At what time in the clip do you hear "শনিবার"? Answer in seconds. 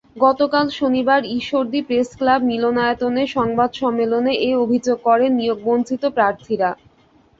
0.71-1.21